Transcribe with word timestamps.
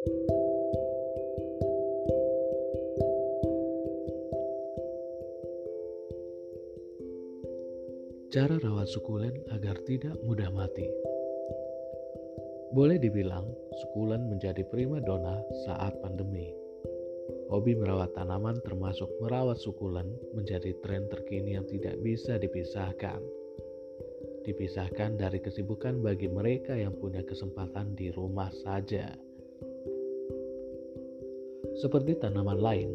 Cara 0.00 0.16
rawat 8.56 8.88
sukulen 8.88 9.36
agar 9.52 9.76
tidak 9.84 10.16
mudah 10.24 10.48
mati. 10.48 10.88
Boleh 12.72 12.96
dibilang, 12.96 13.44
sukulen 13.84 14.24
menjadi 14.32 14.64
prima 14.72 15.04
dona 15.04 15.36
saat 15.68 15.92
pandemi. 16.00 16.48
Hobi 17.52 17.76
merawat 17.76 18.16
tanaman 18.16 18.56
termasuk 18.64 19.12
merawat 19.20 19.60
sukulen 19.60 20.08
menjadi 20.32 20.72
tren 20.80 21.04
terkini 21.12 21.60
yang 21.60 21.68
tidak 21.68 22.00
bisa 22.00 22.40
dipisahkan 22.40 23.20
dipisahkan 24.40 25.20
dari 25.20 25.36
kesibukan 25.36 26.00
bagi 26.00 26.24
mereka 26.24 26.72
yang 26.72 26.96
punya 26.96 27.20
kesempatan 27.20 27.92
di 27.92 28.08
rumah 28.08 28.48
saja. 28.64 29.29
Seperti 31.80 32.12
tanaman 32.20 32.60
lain, 32.60 32.92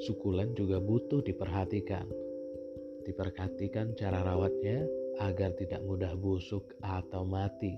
sukulen 0.00 0.56
juga 0.56 0.80
butuh 0.80 1.20
diperhatikan. 1.20 2.08
Diperhatikan 3.04 3.92
cara 4.00 4.24
rawatnya 4.24 4.80
agar 5.20 5.52
tidak 5.60 5.84
mudah 5.84 6.16
busuk 6.16 6.72
atau 6.80 7.28
mati. 7.28 7.76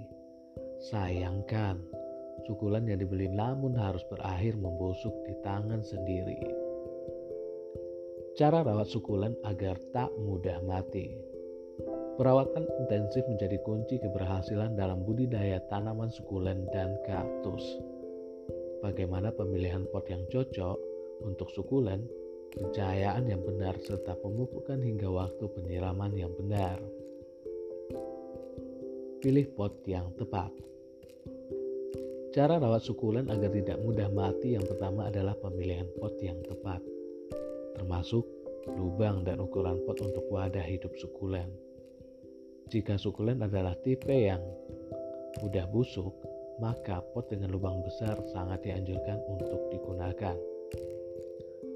Sayangkan, 0.87 1.83
sukulen 2.47 2.87
yang 2.87 3.03
dibeli 3.03 3.27
namun 3.27 3.75
harus 3.75 4.07
berakhir 4.07 4.55
membusuk 4.55 5.11
di 5.27 5.35
tangan 5.43 5.83
sendiri. 5.83 6.39
Cara 8.39 8.63
rawat 8.63 8.87
sukulen 8.87 9.35
agar 9.43 9.75
tak 9.91 10.15
mudah 10.15 10.63
mati. 10.63 11.11
Perawatan 12.23 12.71
intensif 12.87 13.27
menjadi 13.27 13.59
kunci 13.67 13.99
keberhasilan 13.99 14.79
dalam 14.79 15.03
budidaya 15.03 15.59
tanaman 15.67 16.07
sukulen 16.15 16.71
dan 16.71 16.95
kaktus. 17.03 17.96
Bagaimana 18.85 19.33
pemilihan 19.33 19.89
pot 19.89 20.05
yang 20.09 20.25
cocok 20.29 20.79
untuk 21.25 21.49
sukulen, 21.53 22.05
pencahayaan 22.57 23.29
yang 23.29 23.45
benar 23.45 23.77
serta 23.81 24.17
pemupukan 24.21 24.81
hingga 24.81 25.09
waktu 25.09 25.45
penyiraman 25.53 26.13
yang 26.17 26.33
benar. 26.37 26.81
Pilih 29.21 29.47
pot 29.57 29.81
yang 29.89 30.13
tepat. 30.17 30.53
Cara 32.37 32.61
rawat 32.61 32.85
sukulen 32.85 33.33
agar 33.33 33.49
tidak 33.49 33.81
mudah 33.81 34.13
mati 34.13 34.61
yang 34.61 34.65
pertama 34.69 35.09
adalah 35.09 35.33
pemilihan 35.41 35.89
pot 35.97 36.21
yang 36.21 36.37
tepat, 36.45 36.85
termasuk 37.81 38.29
lubang 38.77 39.25
dan 39.25 39.41
ukuran 39.41 39.81
pot 39.89 39.97
untuk 40.05 40.29
wadah 40.29 40.65
hidup 40.65 40.93
sukulen. 41.01 41.49
Jika 42.69 43.01
sukulen 43.01 43.41
adalah 43.41 43.73
tipe 43.81 44.13
yang 44.13 44.43
mudah 45.41 45.65
busuk, 45.71 46.13
maka 46.63 47.05
pot 47.13 47.29
dengan 47.29 47.53
lubang 47.53 47.85
besar 47.85 48.17
sangat 48.33 48.65
dianjurkan 48.65 49.21
untuk 49.29 49.61
digunakan. 49.69 50.37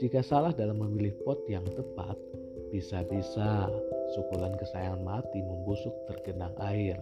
Jika 0.00 0.24
salah 0.24 0.56
dalam 0.56 0.80
memilih 0.80 1.12
pot 1.24 1.44
yang 1.44 1.64
tepat, 1.68 2.16
bisa-bisa 2.72 3.68
sukulen 4.16 4.56
kesayangan 4.56 5.04
mati 5.04 5.44
membusuk 5.44 5.92
tergenang 6.08 6.56
air. 6.64 6.96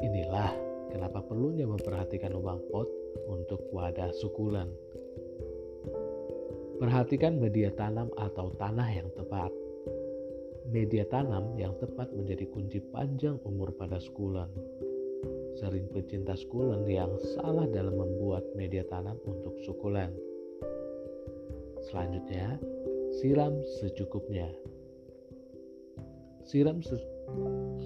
Inilah 0.00 0.52
kenapa 0.88 1.20
perlunya 1.20 1.68
memperhatikan 1.68 2.32
lubang 2.32 2.64
pot 2.72 2.88
untuk 3.28 3.60
wadah 3.74 4.08
sukulen. 4.16 4.72
Perhatikan 6.80 7.36
media 7.36 7.74
tanam 7.74 8.08
atau 8.16 8.54
tanah 8.56 8.88
yang 8.88 9.10
tepat 9.12 9.50
media 10.68 11.08
tanam 11.08 11.56
yang 11.56 11.72
tepat 11.80 12.12
menjadi 12.12 12.44
kunci 12.52 12.78
panjang 12.92 13.40
umur 13.48 13.72
pada 13.72 13.96
sukulen. 13.96 14.52
Sering 15.58 15.90
pecinta 15.90 16.38
sukulen 16.38 16.86
yang 16.86 17.10
salah 17.34 17.66
dalam 17.66 17.98
membuat 17.98 18.46
media 18.54 18.86
tanam 18.86 19.18
untuk 19.26 19.58
sukulen. 19.66 20.14
Selanjutnya, 21.88 22.60
siram 23.18 23.58
secukupnya. 23.82 24.46
Siram 26.46 26.78
se 26.80 26.94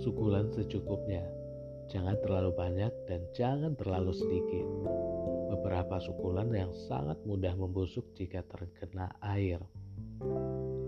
sukulen 0.04 0.52
secukupnya. 0.52 1.24
Jangan 1.88 2.20
terlalu 2.20 2.50
banyak 2.52 2.92
dan 3.08 3.24
jangan 3.32 3.72
terlalu 3.76 4.12
sedikit. 4.12 4.66
Beberapa 5.52 6.00
sukulen 6.00 6.52
yang 6.52 6.72
sangat 6.88 7.20
mudah 7.24 7.52
membusuk 7.56 8.04
jika 8.16 8.44
terkena 8.48 9.12
air. 9.24 9.60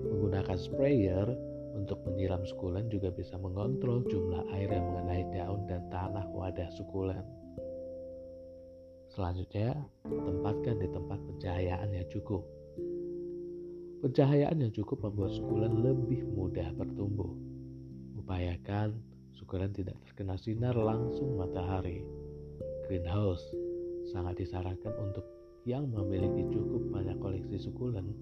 Menggunakan 0.04 0.56
sprayer 0.56 1.53
untuk 1.74 2.00
menyiram 2.06 2.46
sukulen 2.46 2.86
juga 2.86 3.10
bisa 3.10 3.34
mengontrol 3.36 4.06
jumlah 4.06 4.46
air 4.54 4.70
yang 4.70 4.86
mengenai 4.94 5.26
daun 5.34 5.66
dan 5.66 5.82
tanah 5.90 6.24
wadah 6.30 6.70
sukulen. 6.72 7.26
Selanjutnya, 9.10 9.78
tempatkan 10.06 10.78
di 10.78 10.88
tempat 10.90 11.18
pencahayaan 11.22 11.90
yang 11.94 12.08
cukup. 12.10 12.42
Pencahayaan 14.02 14.58
yang 14.58 14.72
cukup 14.74 15.06
membuat 15.06 15.34
sukulen 15.38 15.82
lebih 15.82 16.26
mudah 16.34 16.70
bertumbuh. 16.74 17.30
Upayakan 18.18 18.98
sukulen 19.34 19.70
tidak 19.70 19.98
terkena 20.06 20.34
sinar 20.34 20.74
langsung 20.74 21.38
matahari. 21.38 22.02
Greenhouse 22.86 23.44
sangat 24.10 24.44
disarankan 24.44 24.92
untuk 24.98 25.24
yang 25.64 25.88
memiliki 25.88 26.44
cukup 26.52 26.84
banyak 26.92 27.16
koleksi 27.22 27.56
sukulen 27.56 28.12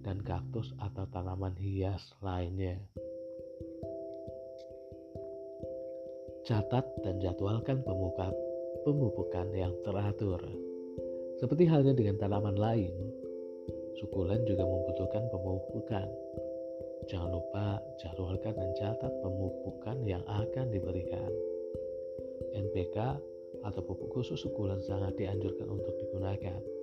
dan 0.00 0.24
kaktus 0.24 0.72
atau 0.80 1.04
tanaman 1.08 1.54
hias 1.56 2.16
lainnya. 2.24 2.80
Catat 6.44 6.82
dan 7.04 7.20
jadwalkan 7.20 7.84
pemupukan 8.82 9.48
yang 9.52 9.76
teratur. 9.84 10.40
Seperti 11.38 11.68
halnya 11.68 11.92
dengan 11.96 12.16
tanaman 12.20 12.56
lain, 12.56 12.92
sukulen 14.00 14.44
juga 14.48 14.64
membutuhkan 14.64 15.24
pemupukan. 15.28 16.08
Jangan 17.08 17.30
lupa 17.32 17.80
jadwalkan 18.00 18.56
dan 18.56 18.70
catat 18.76 19.12
pemupukan 19.24 20.04
yang 20.04 20.24
akan 20.26 20.68
diberikan. 20.72 21.30
NPK 22.50 22.96
atau 23.60 23.80
pupuk 23.84 24.10
khusus 24.10 24.40
sukulen 24.40 24.80
sangat 24.80 25.16
dianjurkan 25.20 25.68
untuk 25.68 25.92
digunakan 26.00 26.79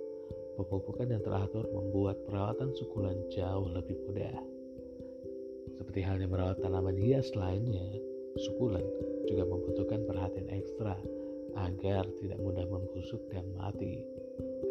Pemupukan 0.58 1.06
yang 1.06 1.22
teratur 1.22 1.70
membuat 1.70 2.18
perawatan 2.26 2.74
sukulen 2.74 3.14
jauh 3.30 3.70
lebih 3.70 3.94
mudah. 4.10 4.42
Seperti 5.78 6.02
halnya 6.02 6.26
merawat 6.26 6.58
tanaman 6.58 6.98
hias 6.98 7.30
lainnya, 7.38 7.86
sukulen 8.42 8.82
juga 9.30 9.46
membutuhkan 9.46 10.02
perhatian 10.02 10.50
ekstra 10.50 10.98
agar 11.54 12.10
tidak 12.18 12.42
mudah 12.42 12.66
membusuk 12.66 13.22
dan 13.30 13.46
mati. 13.54 14.02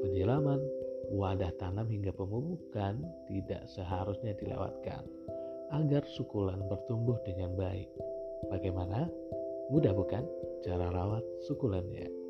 Penyiraman, 0.03 0.59
wadah 1.07 1.55
tanam 1.55 1.87
hingga 1.87 2.11
pemupukan 2.11 2.99
tidak 3.31 3.63
seharusnya 3.71 4.35
dilewatkan 4.35 5.07
agar 5.71 6.03
sukulen 6.19 6.67
bertumbuh 6.67 7.15
dengan 7.23 7.55
baik. 7.55 7.87
Bagaimana? 8.51 9.07
Mudah 9.71 9.95
bukan 9.95 10.27
cara 10.67 10.91
rawat 10.91 11.23
sukulennya? 11.47 12.26